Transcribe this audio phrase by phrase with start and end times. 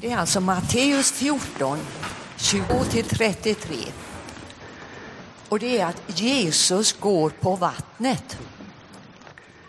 [0.00, 1.78] Det är alltså Matteus 14,
[2.36, 3.92] 20-33.
[5.48, 8.38] Och det är att Jesus går på vattnet.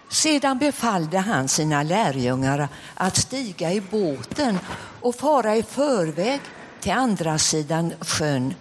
[0.10, 4.60] Sedan befallde han sina lärjungar att stiga i båten
[5.02, 6.42] och fara i förväg
[6.80, 8.54] till andra sidan sjön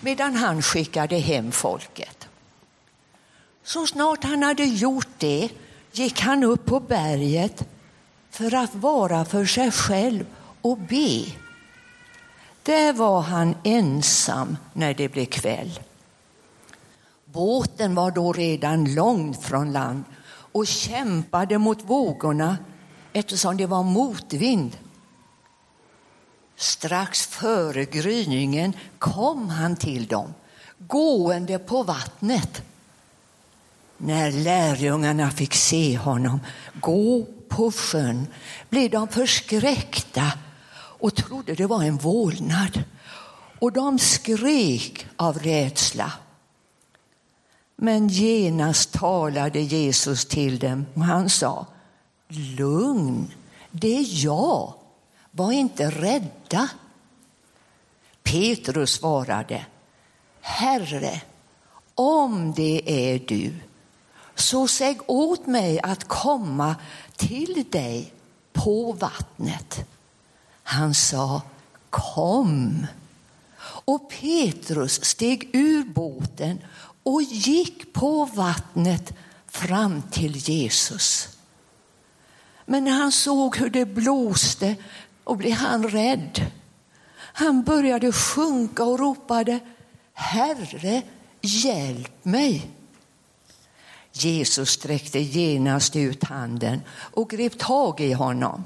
[0.00, 2.28] medan han skickade hem folket.
[3.64, 5.48] Så snart han hade gjort det
[5.92, 7.64] gick han upp på berget
[8.30, 10.24] för att vara för sig själv
[10.62, 11.24] och be.
[12.62, 15.80] Där var han ensam när det blev kväll.
[17.24, 20.04] Båten var då redan långt från land
[20.52, 22.58] och kämpade mot vågorna
[23.12, 24.76] eftersom det var motvind.
[26.56, 30.34] Strax före gryningen kom han till dem,
[30.78, 32.62] gående på vattnet.
[33.96, 36.40] När lärjungarna fick se honom
[36.74, 38.26] gå på sjön
[38.68, 40.32] blev de förskräckta
[41.02, 42.84] och trodde det var en vålnad.
[43.58, 46.12] Och de skrek av rädsla.
[47.76, 51.66] Men genast talade Jesus till dem och han sa
[52.28, 53.32] Lugn,
[53.70, 54.74] det är jag.
[55.30, 56.68] Var inte rädda.
[58.22, 59.66] Petrus svarade
[60.40, 61.22] Herre,
[61.94, 63.54] om det är du,
[64.34, 66.76] så säg åt mig att komma
[67.16, 68.12] till dig
[68.52, 69.86] på vattnet.
[70.62, 71.42] Han sa
[71.90, 72.86] kom.
[73.84, 76.58] Och Petrus steg ur båten
[77.02, 79.12] och gick på vattnet
[79.46, 81.28] fram till Jesus.
[82.66, 84.76] Men när han såg hur det blåste
[85.24, 86.50] och blev han rädd.
[87.16, 89.60] Han började sjunka och ropade
[90.12, 91.02] Herre,
[91.40, 92.70] hjälp mig.
[94.12, 98.64] Jesus sträckte genast ut handen och grep tag i honom.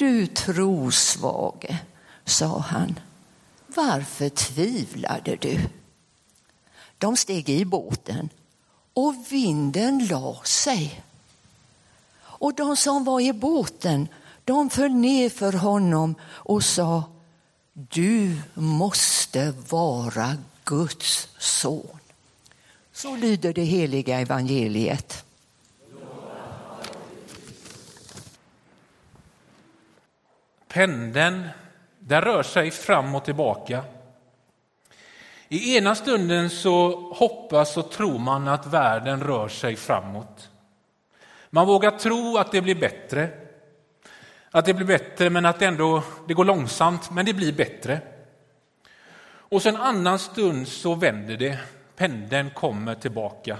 [0.00, 1.78] Du trosvage,
[2.24, 2.98] sa han,
[3.66, 5.60] varför tvivlade du?
[6.98, 8.28] De steg i båten
[8.94, 11.02] och vinden la sig.
[12.20, 14.08] Och de som var i båten
[14.44, 17.02] de föll ner för honom och sa
[17.72, 21.98] Du måste vara Guds son.
[22.92, 25.24] Så lyder det heliga evangeliet.
[30.72, 31.48] Pendeln
[31.98, 33.84] den rör sig fram och tillbaka.
[35.48, 40.50] I ena stunden så hoppas och tror man att världen rör sig framåt.
[41.50, 43.28] Man vågar tro att det blir bättre.
[44.50, 48.00] Att det blir bättre, men att det ändå det går långsamt, men det blir bättre.
[49.22, 51.58] Och sen en annan stund så vänder det.
[51.96, 53.58] Pendeln kommer tillbaka.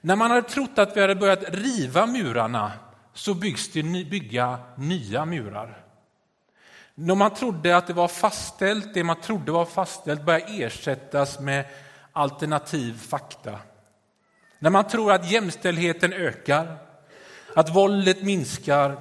[0.00, 2.72] När man hade trott att vi hade börjat riva murarna
[3.14, 5.81] så byggs det bygga nya murar.
[7.04, 11.64] När man trodde att det var fastställt, det man trodde var fastställt börjar ersättas med
[12.12, 13.58] alternativ fakta.
[14.58, 16.76] När man tror att jämställdheten ökar,
[17.56, 18.96] att våldet minskar,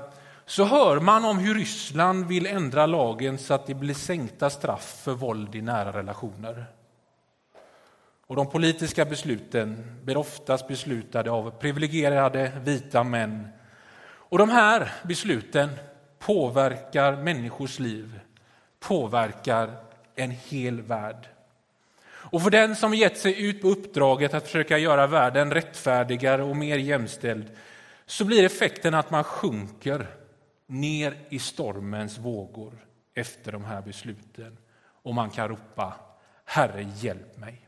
[0.45, 5.01] så hör man om hur Ryssland vill ändra lagen så att det blir sänkta straff
[5.03, 6.65] för våld i nära relationer.
[8.27, 13.47] Och de politiska besluten blir oftast beslutade av privilegierade vita män.
[14.03, 15.69] Och de här besluten
[16.21, 18.19] påverkar människors liv,
[18.79, 19.75] påverkar
[20.15, 21.27] en hel värld.
[22.05, 26.55] Och för den som gett sig ut på uppdraget att försöka göra världen rättfärdigare och
[26.55, 27.51] mer jämställd
[28.05, 30.07] så blir effekten att man sjunker
[30.67, 32.73] ner i stormens vågor
[33.13, 35.93] efter de här besluten och man kan ropa
[36.45, 37.67] Herre, hjälp mig.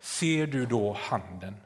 [0.00, 1.56] Ser du då handen?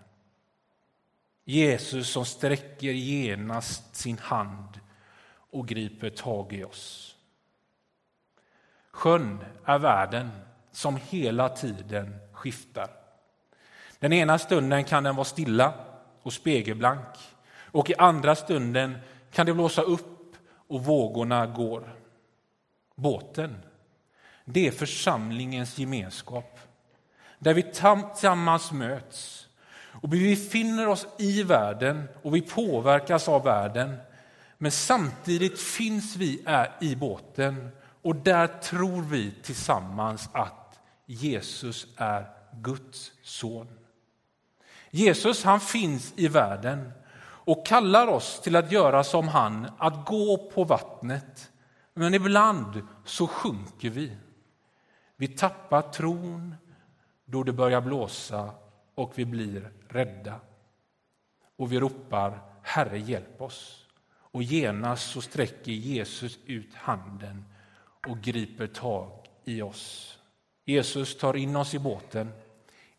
[1.49, 4.81] Jesus som sträcker genast sin hand
[5.51, 7.17] och griper tag i oss.
[8.91, 10.31] Sjön är världen
[10.73, 12.91] som hela tiden skiftar.
[13.99, 15.75] Den ena stunden kan den vara stilla
[16.23, 17.19] och spegelblank
[17.55, 18.99] och i andra stunden
[19.33, 21.97] kan det blåsa upp och vågorna går.
[22.95, 23.57] Båten,
[24.45, 26.59] det är församlingens gemenskap
[27.39, 29.46] där vi tillsammans möts
[30.03, 33.97] och vi befinner oss i världen och vi påverkas av världen.
[34.59, 37.69] Men samtidigt finns vi är i båten
[38.03, 43.69] och där tror vi tillsammans att Jesus är Guds son.
[44.91, 50.51] Jesus han finns i världen och kallar oss till att göra som han, att gå
[50.55, 51.51] på vattnet.
[51.95, 54.17] Men ibland så sjunker vi.
[55.17, 56.55] Vi tappar tron
[57.25, 58.51] då det börjar blåsa
[58.97, 60.41] och vi blir rädda.
[61.57, 63.87] Och vi ropar Herre hjälp oss.
[64.09, 67.45] Och genast så sträcker Jesus ut handen
[68.07, 70.19] och griper tag i oss.
[70.65, 72.33] Jesus tar in oss i båten,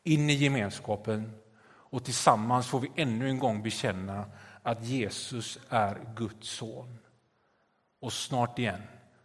[0.03, 1.33] in i gemenskapen
[1.67, 4.25] och tillsammans får vi ännu en gång bekänna
[4.63, 6.97] att Jesus är Guds son.
[7.99, 8.81] Och snart igen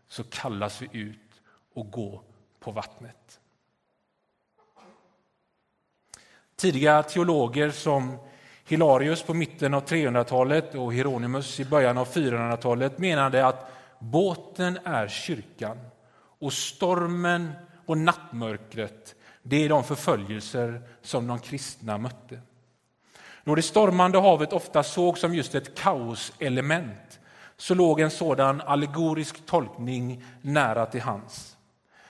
[0.08, 1.42] så kallas vi ut
[1.74, 2.22] och gå
[2.60, 3.40] på vattnet.
[6.62, 8.18] Tidiga teologer som
[8.64, 15.08] Hilarius på mitten av 300-talet och Hieronymus i början av 400-talet menade att båten är
[15.08, 15.78] kyrkan
[16.40, 17.52] och stormen
[17.86, 22.40] och nattmörkret det är de förföljelser som de kristna mötte.
[23.44, 27.20] Då det stormande havet ofta såg som just ett kaoselement
[27.56, 31.56] så låg en sådan allegorisk tolkning nära till hands.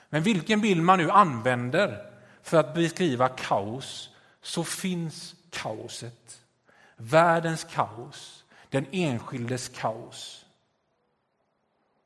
[0.09, 2.05] Men vilken bild man nu använder
[2.43, 4.09] för att beskriva kaos
[4.43, 6.41] så finns kaoset.
[6.95, 10.45] Världens kaos, den enskildes kaos.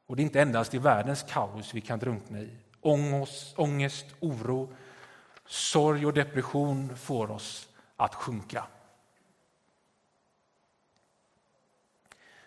[0.05, 2.57] Och det är inte endast i världens kaos vi kan drunkna i.
[2.81, 4.73] Ångest, ångest oro,
[5.45, 8.67] sorg och depression får oss att sjunka.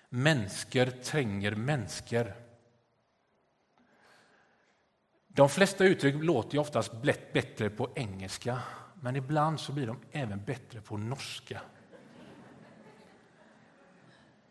[0.08, 2.34] Mänskor tränger mänskor.
[5.28, 6.92] De flesta uttryck låter ju oftast
[7.32, 8.62] bättre på engelska
[9.00, 11.61] men ibland så blir de även bättre på norska.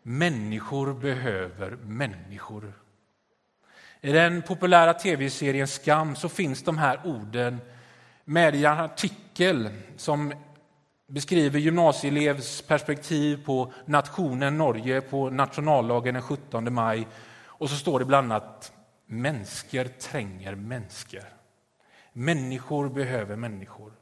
[0.02, 2.72] Människor behöver människor.
[4.00, 7.58] I den populära tv-serien Skam så finns de här orden
[8.24, 10.32] med i en artikel som
[11.06, 17.08] beskriver gymnasieelevs perspektiv på nationen Norge på nationaldagen den 17 maj.
[17.44, 18.72] Och så står det bland annat
[19.06, 21.24] människor tränger människor.
[22.12, 23.99] Människor behöver människor.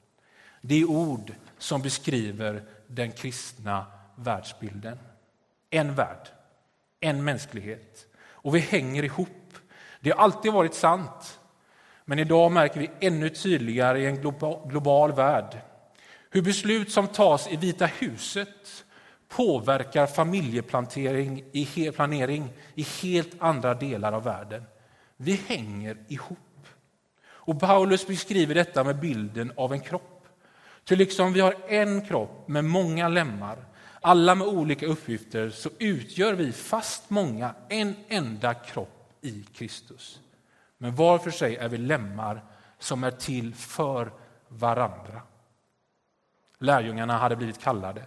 [0.60, 4.98] Det är ord som beskriver den kristna världsbilden.
[5.70, 6.28] En värld,
[7.00, 8.06] en mänsklighet.
[8.30, 9.54] Och vi hänger ihop.
[10.00, 11.40] Det har alltid varit sant.
[12.04, 14.32] Men idag märker vi ännu tydligare i en
[14.68, 15.62] global värld
[16.30, 18.84] hur beslut som tas i Vita huset
[19.28, 24.64] påverkar familjeplanering i, planering i helt andra delar av världen.
[25.16, 26.38] Vi hänger ihop.
[27.20, 30.17] Och Paulus beskriver detta med bilden av en kropp.
[30.88, 33.58] För liksom vi har en kropp med många lemmar,
[34.00, 40.20] alla med olika uppgifter, så utgör vi, fast många, en enda kropp i Kristus.
[40.78, 42.44] Men var för sig är vi lemmar
[42.78, 44.12] som är till för
[44.48, 45.22] varandra.
[46.58, 48.02] Lärjungarna hade blivit kallade.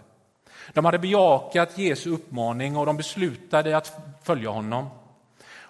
[0.72, 4.88] De hade bejakat Jesu uppmaning och de beslutade att följa honom.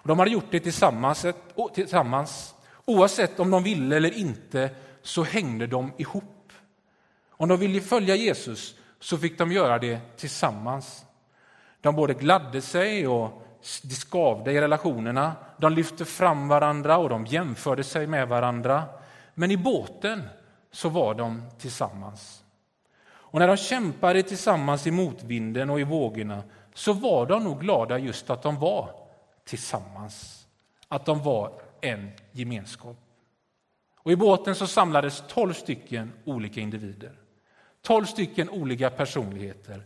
[0.03, 1.25] De hade gjort det tillsammans,
[1.73, 2.55] tillsammans.
[2.85, 4.69] Oavsett om de ville eller inte
[5.01, 6.23] så hängde de ihop.
[7.37, 11.05] Om de ville följa Jesus så fick de göra det tillsammans.
[11.81, 13.41] De både gladde sig och
[13.89, 15.35] skavde i relationerna.
[15.57, 18.83] De lyfte fram varandra och de jämförde sig med varandra.
[19.33, 20.23] Men i båten
[20.71, 22.43] så var de tillsammans.
[23.05, 26.43] Och när de kämpade tillsammans i motvinden och i vågorna
[26.73, 28.89] så var de nog glada just att de var
[29.45, 30.47] tillsammans.
[30.87, 32.97] Att de var en gemenskap.
[33.97, 37.22] Och I båten så samlades tolv stycken olika individer.
[37.83, 39.85] Tolv stycken olika personligheter,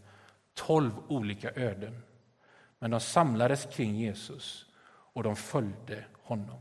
[0.54, 2.04] tolv olika öden.
[2.80, 6.60] Men de samlades kring Jesus och de följde honom.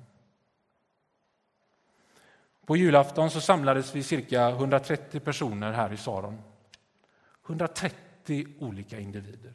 [2.67, 6.43] På julafton så samlades vi cirka 130 personer här i Saron.
[7.47, 9.55] 130 olika individer.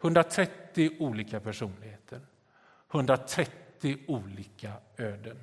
[0.00, 2.20] 130 olika personligheter.
[2.90, 5.38] 130 olika öden.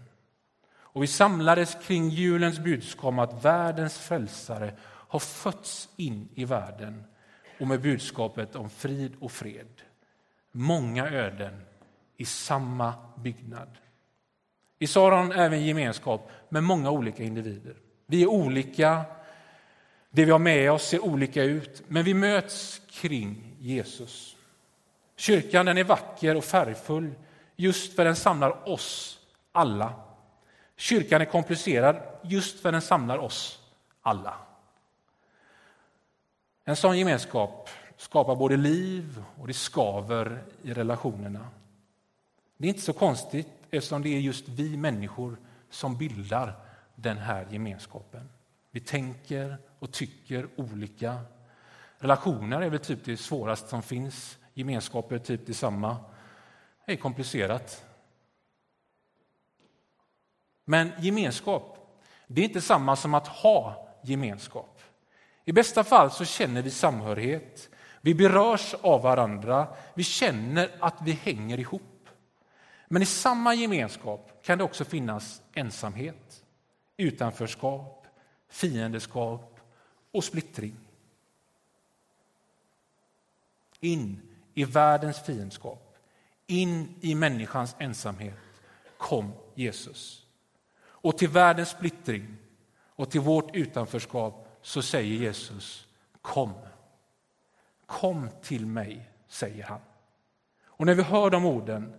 [0.65, 4.73] Och vi samlades kring julens budskap att världens frälsare
[5.13, 7.03] har fötts in i världen
[7.59, 9.81] och med budskapet om frid och fred.
[10.51, 11.61] Många öden
[12.17, 13.77] i samma byggnad.
[14.79, 17.75] I Saron är vi en gemenskap med många olika individer.
[18.05, 19.01] Vi är olika,
[20.09, 24.35] det vi har med oss ser olika ut, men vi möts kring Jesus.
[25.15, 27.13] Kyrkan den är vacker och färgfull
[27.55, 29.19] just för den samlar oss
[29.51, 29.93] alla.
[30.77, 33.59] Kyrkan är komplicerad just för den samlar oss
[34.01, 34.37] alla.
[36.63, 41.49] En sån gemenskap skapar både liv och det skaver i relationerna.
[42.57, 45.37] Det är inte så konstigt eftersom det är just vi människor
[45.69, 46.55] som bildar
[46.95, 48.29] den här gemenskapen.
[48.71, 51.19] Vi tänker och tycker olika.
[51.97, 54.37] Relationer är väl typ det svåraste som finns.
[54.53, 55.97] Gemenskaper är typ detsamma.
[56.85, 57.85] Det är komplicerat.
[60.65, 61.77] Men gemenskap,
[62.27, 64.72] det är inte samma som att ha gemenskap.
[65.45, 67.69] I bästa fall så känner vi samhörighet.
[68.01, 72.09] Vi berörs av varandra, vi känner att vi hänger ihop.
[72.87, 76.43] Men i samma gemenskap kan det också finnas ensamhet,
[76.97, 78.07] utanförskap,
[78.49, 79.59] fiendeskap
[80.11, 80.75] och splittring.
[83.79, 84.21] In
[84.53, 85.97] i världens fiendskap,
[86.47, 88.39] in i människans ensamhet
[88.97, 90.25] kom Jesus.
[90.85, 92.37] Och till världens splittring
[92.95, 95.87] och till vårt utanförskap så säger Jesus
[96.21, 96.53] kom.
[97.85, 99.79] Kom till mig, säger han.
[100.65, 101.93] Och när vi hör de orden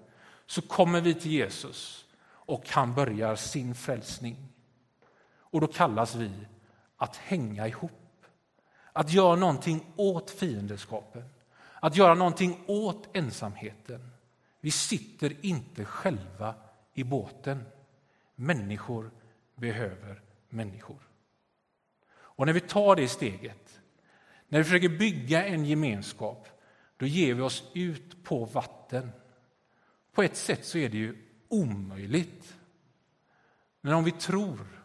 [0.47, 4.37] så kommer vi till Jesus och han börjar sin frälsning.
[5.37, 6.31] Och då kallas vi
[6.97, 8.27] att hänga ihop,
[8.93, 11.25] att göra någonting åt fiendeskapen,
[11.81, 14.11] att göra någonting åt ensamheten.
[14.61, 16.55] Vi sitter inte själva
[16.95, 17.65] i båten.
[18.35, 19.11] Människor
[19.55, 20.99] behöver människor.
[22.37, 23.81] Och när vi tar det steget,
[24.49, 26.49] när vi försöker bygga en gemenskap,
[26.97, 29.11] då ger vi oss ut på vatten.
[30.13, 31.17] På ett sätt så är det ju
[31.49, 32.57] omöjligt.
[33.81, 34.85] Men om vi tror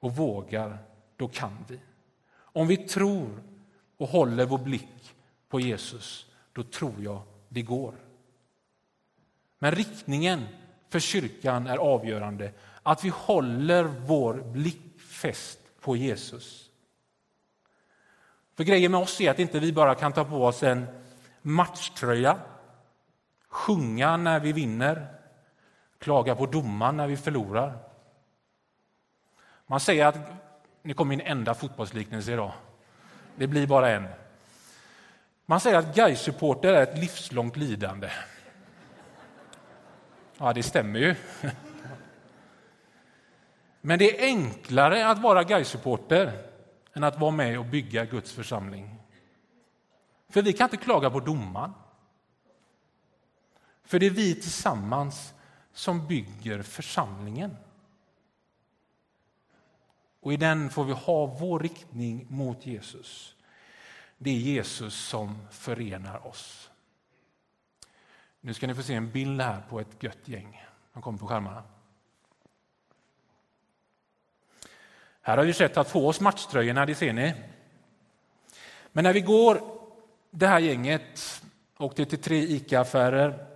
[0.00, 0.78] och vågar,
[1.16, 1.80] då kan vi.
[2.30, 3.42] Om vi tror
[3.96, 5.14] och håller vår blick
[5.48, 7.94] på Jesus, då tror jag det går.
[9.58, 10.46] Men riktningen
[10.88, 12.52] för kyrkan är avgörande.
[12.82, 16.70] Att vi håller vår blick fäst på Jesus.
[18.56, 20.86] För grejen med oss är att inte vi bara kan ta på oss en
[21.42, 22.38] matchtröja,
[23.48, 25.06] sjunga när vi vinner,
[25.98, 27.78] klaga på domaren när vi förlorar.
[29.66, 30.18] Man säger att,
[30.82, 32.52] nu kommer min enda fotbollsliknelse idag,
[33.36, 34.08] det blir bara en.
[35.46, 38.10] Man säger att Gais-supporter är ett livslångt lidande.
[40.38, 41.14] Ja, det stämmer ju.
[43.88, 46.32] Men det är enklare att vara Gais-supporter
[46.92, 48.98] än att vara med och bygga Guds församling.
[50.28, 51.72] För vi kan inte klaga på domaren.
[53.84, 55.34] För det är vi tillsammans
[55.72, 57.56] som bygger församlingen.
[60.20, 63.34] Och i den får vi ha vår riktning mot Jesus.
[64.18, 66.70] Det är Jesus som förenar oss.
[68.40, 70.64] Nu ska ni få se en bild här på ett gött gäng.
[70.92, 71.62] De kommer på skärmarna.
[75.22, 77.34] Här har vi sett att få oss matchtröjorna, det ser ni.
[78.92, 79.60] Men när vi går,
[80.30, 81.42] det här gänget,
[81.78, 83.46] åkte till tre ICA-affärer,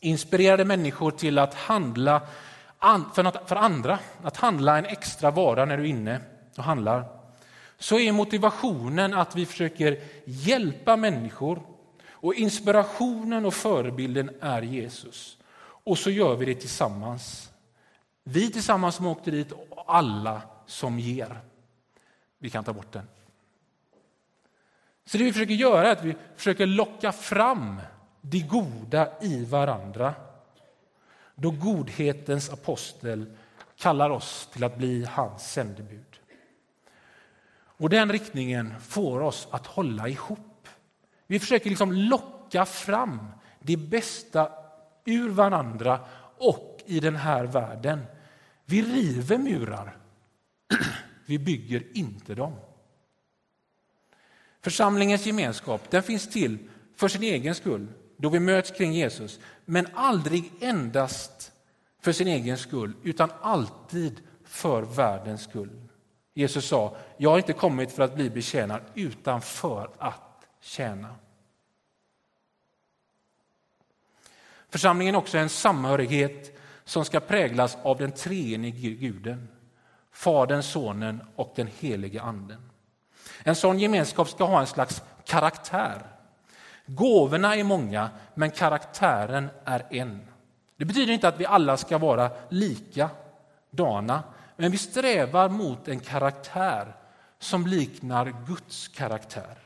[0.00, 2.20] inspirerade människor till att handla
[3.46, 6.20] för andra, att handla en extra vara när du är inne
[6.56, 7.04] och handlar,
[7.78, 11.62] så är motivationen att vi försöker hjälpa människor
[12.10, 15.36] och inspirationen och förebilden är Jesus.
[15.60, 17.50] Och så gör vi det tillsammans.
[18.24, 21.40] Vi tillsammans som åkte dit och alla som ger.
[22.38, 23.08] Vi kan ta bort den.
[25.04, 27.80] Så det vi försöker göra är att vi försöker locka fram
[28.20, 30.14] det goda i varandra.
[31.34, 33.36] Då godhetens apostel
[33.76, 36.20] kallar oss till att bli hans sändebud.
[37.50, 40.68] Och den riktningen får oss att hålla ihop.
[41.26, 43.28] Vi försöker liksom locka fram
[43.60, 44.52] det bästa
[45.04, 46.00] ur varandra
[46.38, 48.06] och i den här världen.
[48.64, 49.97] Vi river murar.
[51.26, 52.56] Vi bygger inte dem.
[54.60, 56.58] Församlingens gemenskap den finns till
[56.96, 61.52] för sin egen skull, då vi möts kring Jesus, men aldrig endast
[62.00, 65.88] för sin egen skull, utan alltid för världens skull.
[66.34, 71.14] Jesus sa, jag har inte kommit för att bli betjänad, utan för att tjäna.
[74.70, 79.48] Församlingen är också en samhörighet som ska präglas av den treenige guden,
[80.18, 82.70] Fadern, Sonen och den helige Anden.
[83.42, 86.02] En sån gemenskap ska ha en slags karaktär.
[86.86, 90.26] Gåvorna är många, men karaktären är en.
[90.76, 94.22] Det betyder inte att vi alla ska vara likadana,
[94.56, 96.96] men vi strävar mot en karaktär
[97.38, 99.58] som liknar Guds karaktär.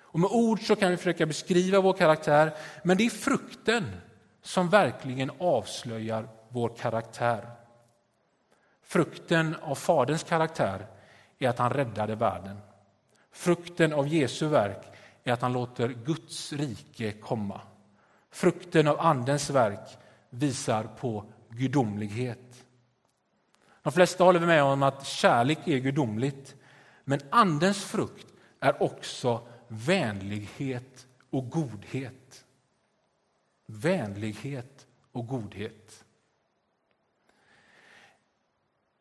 [0.00, 2.52] Och med ord så kan vi försöka beskriva vår karaktär,
[2.82, 3.84] men det är frukten
[4.42, 7.59] som verkligen avslöjar vår karaktär.
[8.90, 10.86] Frukten av Faderns karaktär
[11.38, 12.58] är att han räddade världen.
[13.32, 14.86] Frukten av Jesu verk
[15.24, 17.60] är att han låter Guds rike komma.
[18.30, 19.98] Frukten av Andens verk
[20.30, 22.64] visar på gudomlighet.
[23.82, 26.56] De flesta håller med om att kärlek är gudomligt,
[27.04, 28.26] men Andens frukt
[28.60, 32.44] är också vänlighet och godhet.
[33.66, 36.04] Vänlighet och godhet.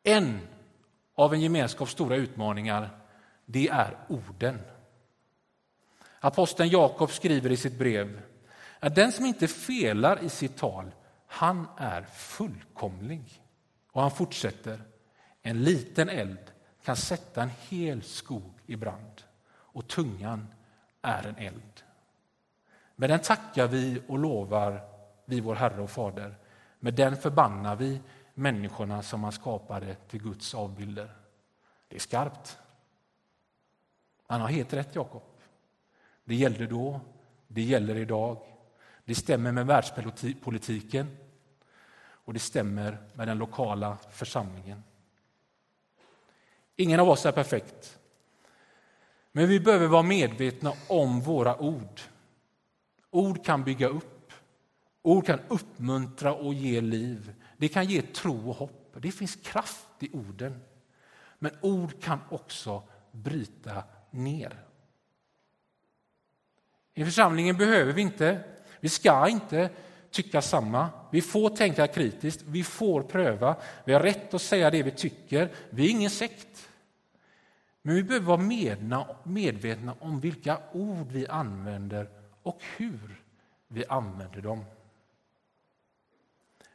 [0.09, 0.39] En
[1.15, 2.89] av en gemenskaps stora utmaningar
[3.45, 4.59] det är orden.
[6.19, 8.21] Aposteln Jakob skriver i sitt brev
[8.79, 10.91] att den som inte felar i sitt tal,
[11.27, 13.41] han är fullkomlig.
[13.91, 14.79] Och han fortsätter,
[15.41, 16.51] en liten eld
[16.83, 20.47] kan sätta en hel skog i brand och tungan
[21.01, 21.83] är en eld.
[22.95, 24.81] Med den tackar vi och lovar
[25.25, 26.35] vi vår Herre och Fader.
[26.79, 28.01] Med den förbannar vi
[28.39, 31.15] människorna som han skapade till Guds avbilder.
[31.87, 32.57] Det är skarpt.
[34.27, 35.23] Han har helt rätt, Jakob.
[36.23, 37.01] Det gällde då,
[37.47, 38.37] det gäller idag.
[39.05, 41.17] Det stämmer med världspolitiken
[42.01, 44.83] och det stämmer med den lokala församlingen.
[46.75, 47.99] Ingen av oss är perfekt.
[49.31, 52.01] Men vi behöver vara medvetna om våra ord.
[53.09, 54.33] Ord kan bygga upp,
[55.01, 57.33] ord kan uppmuntra och ge liv.
[57.59, 58.95] Det kan ge tro och hopp.
[59.01, 60.61] Det finns kraft i orden.
[61.39, 64.63] Men ord kan också bryta ner.
[66.93, 68.43] I församlingen behöver vi inte,
[68.79, 69.69] vi ska inte
[70.11, 70.89] tycka samma.
[71.11, 75.51] Vi får tänka kritiskt, vi får pröva, vi har rätt att säga det vi tycker.
[75.69, 76.69] Vi är ingen sekt.
[77.81, 82.09] Men vi behöver vara medvetna om vilka ord vi använder
[82.43, 83.23] och hur
[83.67, 84.65] vi använder dem.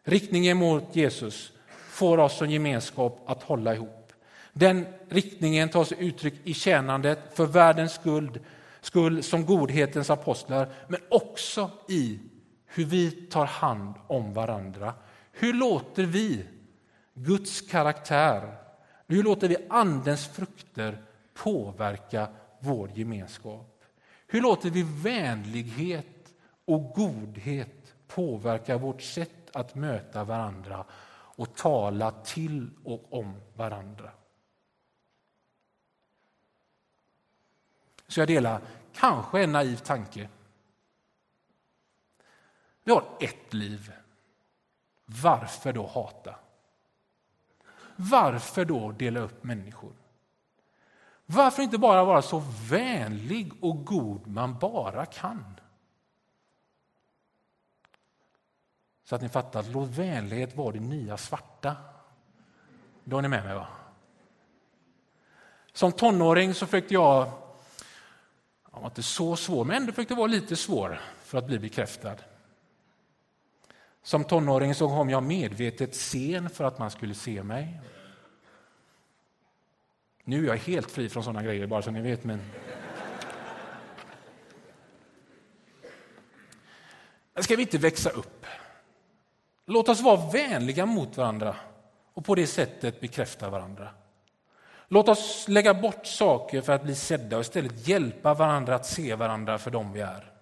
[0.04, 1.52] Riktningen mot Jesus
[1.88, 4.12] får oss som gemenskap att hålla ihop.
[4.52, 8.40] Den riktningen tar sig uttryck i tjänandet för världens skuld,
[8.80, 12.18] skull som godhetens apostlar, men också i
[12.66, 14.94] hur vi tar hand om varandra.
[15.32, 16.44] Hur låter vi
[17.14, 18.56] Guds karaktär,
[19.06, 21.02] hur låter vi Andens frukter
[21.34, 22.28] påverka
[22.60, 23.84] vår gemenskap?
[24.26, 26.34] Hur låter vi vänlighet
[26.64, 30.84] och godhet påverka vårt sätt att möta varandra
[31.36, 34.10] och tala till och om varandra?
[38.08, 38.60] Så jag delar
[38.92, 40.28] kanske en naiv tanke
[42.84, 43.92] vi har ett liv.
[45.04, 46.34] Varför då hata?
[47.96, 49.92] Varför då dela upp människor?
[51.26, 55.60] Varför inte bara vara så vänlig och god man bara kan?
[59.04, 61.76] Så att ni fattar, låt vänlighet vara det nya svarta.
[63.04, 63.66] Då är ni med mig va?
[65.72, 67.30] Som tonåring så försökte jag,
[68.72, 72.16] jag var inte så svår, men ändå försökte vara lite svår för att bli bekräftad.
[74.02, 77.80] Som tonåring så kom jag medvetet sen för att man skulle se mig.
[80.24, 82.24] Nu är jag helt fri från sådana grejer, bara så ni vet.
[82.24, 82.40] Men...
[87.40, 88.46] Ska vi inte växa upp?
[89.66, 91.56] Låt oss vara vänliga mot varandra
[92.14, 93.88] och på det sättet bekräfta varandra.
[94.88, 99.14] Låt oss lägga bort saker för att bli sedda och istället hjälpa varandra att se
[99.14, 100.32] varandra för dem vi är.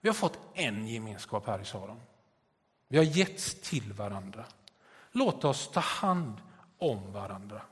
[0.00, 2.00] Vi har fått en gemenskap här i Saron.
[2.88, 4.44] Vi har getts till varandra.
[5.12, 6.36] Låt oss ta hand
[6.78, 7.62] om varandra.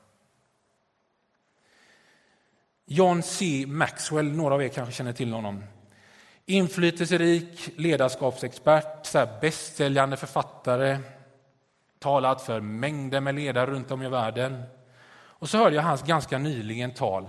[2.85, 3.65] John C.
[3.67, 5.63] Maxwell, några av er kanske känner till honom.
[6.45, 10.99] Inflytelserik ledarskapsexpert, så bästsäljande författare,
[11.99, 14.63] talat för mängder med ledare runt om i världen.
[15.15, 17.27] Och så hörde jag hans ganska nyligen tal.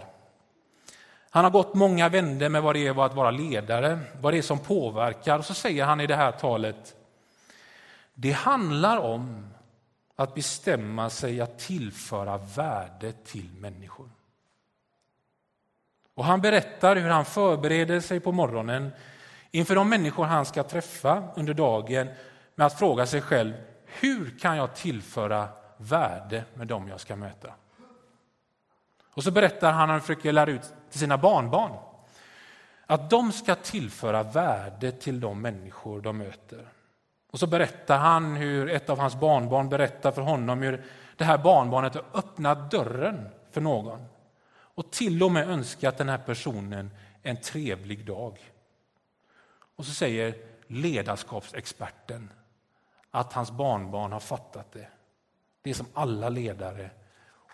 [1.30, 4.42] Han har gått många vändor med vad det är att vara ledare, vad det är
[4.42, 5.38] som påverkar.
[5.38, 6.96] Och så säger han i det här talet
[8.14, 9.50] det handlar om
[10.16, 14.10] att bestämma sig att tillföra värde till människor.
[16.14, 18.92] Och han berättar hur han förbereder sig på morgonen
[19.50, 22.08] inför de människor han ska träffa under dagen
[22.54, 27.52] med att fråga sig själv hur kan jag tillföra värde med dem jag ska möta?
[29.14, 31.72] Och så berättar han, hur han försöker lära ut till sina barnbarn
[32.86, 36.68] att de ska tillföra värde till de människor de möter.
[37.30, 40.84] Och så berättar han hur ett av hans barnbarn berättar för honom hur
[41.16, 44.06] det här barnbarnet har öppnat dörren för någon
[44.74, 46.90] och till och med önskat den här personen
[47.22, 48.38] en trevlig dag.
[49.76, 50.34] Och så säger
[50.66, 52.30] ledarskapsexperten
[53.10, 54.88] att hans barnbarn har fattat det.
[55.62, 56.90] Det som alla ledare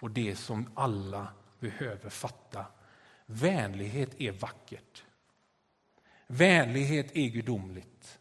[0.01, 1.29] och det som alla
[1.59, 2.67] behöver fatta.
[3.27, 5.05] Vänlighet är vackert.
[6.27, 8.19] Vänlighet är gudomligt.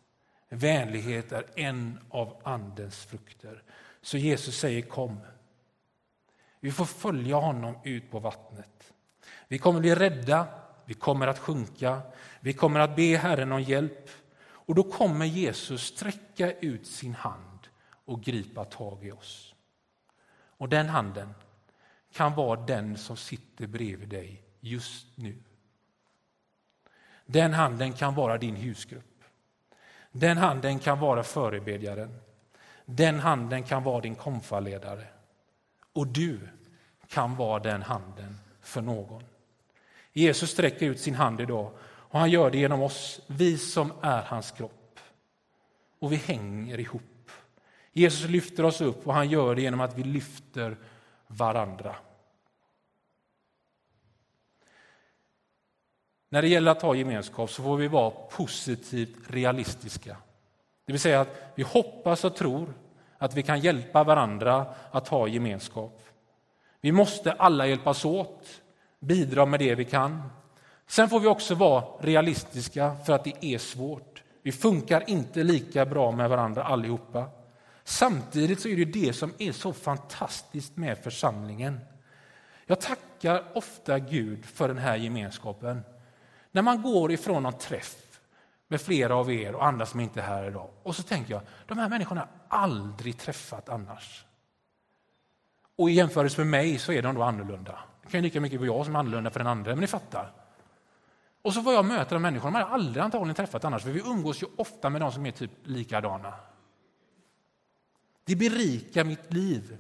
[0.49, 3.63] Vänlighet är en av Andens frukter.
[4.01, 5.19] Så Jesus säger kom.
[6.60, 8.93] Vi får följa honom ut på vattnet.
[9.48, 10.48] Vi kommer bli rädda,
[10.86, 12.02] vi kommer att sjunka,
[12.39, 14.10] vi kommer att be Herren om hjälp.
[14.41, 17.67] Och då kommer Jesus sträcka ut sin hand
[18.06, 19.56] och gripa tag i oss.
[20.32, 21.34] Och den handen
[22.13, 25.43] kan vara den som sitter bredvid dig just nu.
[27.26, 29.24] Den handen kan vara din husgrupp.
[30.12, 32.19] Den handen kan vara förebedjaren.
[32.86, 35.08] Den handen kan vara din konfaledare.
[35.99, 36.39] Och du
[37.07, 39.23] kan vara den handen för någon.
[40.13, 44.21] Jesus sträcker ut sin hand idag och han gör det genom oss, vi som är
[44.21, 44.99] hans kropp.
[45.99, 47.31] Och vi hänger ihop.
[47.91, 50.77] Jesus lyfter oss upp och han gör det genom att vi lyfter
[51.27, 51.95] varandra.
[56.29, 60.17] När det gäller att ha gemenskap så får vi vara positivt realistiska.
[60.85, 62.73] Det vill säga att vi hoppas och tror
[63.19, 66.01] att vi kan hjälpa varandra att ha gemenskap.
[66.82, 68.62] Vi måste alla hjälpas åt,
[68.99, 70.29] bidra med det vi kan.
[70.88, 74.23] Sen får vi också vara realistiska för att det är svårt.
[74.41, 77.25] Vi funkar inte lika bra med varandra allihopa.
[77.84, 81.79] Samtidigt så är det det som är så fantastiskt med församlingen.
[82.65, 85.82] Jag tackar ofta Gud för den här gemenskapen.
[86.51, 88.19] När man går ifrån någon träff
[88.67, 91.41] med flera av er och andra som inte är här idag och så tänker jag,
[91.67, 94.25] de här människorna aldrig träffat annars.
[95.75, 97.79] Och i jämförelse med mig så är de då annorlunda.
[98.01, 99.88] Det kan ju lika mycket vara jag som är annorlunda för den andra, men ni
[99.88, 100.31] fattar.
[101.41, 103.99] Och så får jag möta de människorna man har aldrig antagligen träffat annars, för vi
[103.99, 106.33] umgås ju ofta med de som är typ likadana.
[108.23, 109.77] Det berikar mitt liv.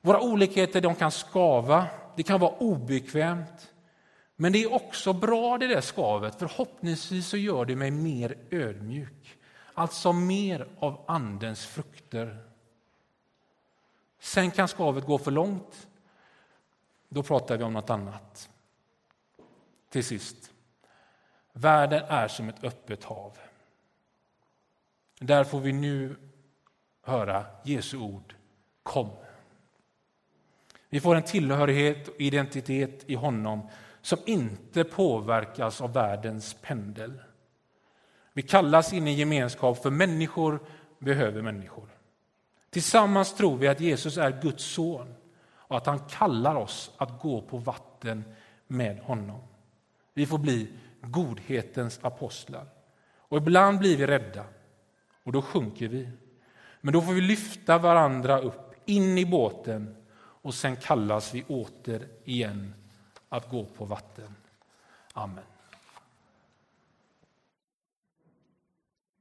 [0.00, 3.72] Våra olikheter de kan skava, det kan vara obekvämt.
[4.36, 9.37] Men det är också bra det där skavet, förhoppningsvis så gör det mig mer ödmjuk.
[9.78, 12.38] Alltså mer av Andens frukter.
[14.18, 15.88] Sen kan skavet gå för långt.
[17.08, 18.50] Då pratar vi om något annat.
[19.88, 20.50] Till sist.
[21.52, 23.38] Världen är som ett öppet hav.
[25.18, 26.16] Där får vi nu
[27.02, 28.34] höra Jesu ord.
[28.82, 29.10] Kom.
[30.88, 33.68] Vi får en tillhörighet och identitet i honom
[34.02, 37.20] som inte påverkas av världens pendel.
[38.38, 40.60] Vi kallas in i gemenskap för människor
[40.98, 41.88] behöver människor.
[42.70, 45.14] Tillsammans tror vi att Jesus är Guds son
[45.50, 48.24] och att han kallar oss att gå på vatten
[48.66, 49.40] med honom.
[50.14, 50.68] Vi får bli
[51.00, 52.66] godhetens apostlar.
[53.16, 54.44] Och ibland blir vi rädda
[55.22, 56.08] och då sjunker vi.
[56.80, 62.08] Men då får vi lyfta varandra upp in i båten och sen kallas vi åter
[62.24, 62.74] igen
[63.28, 64.34] att gå på vatten.
[65.12, 65.44] Amen.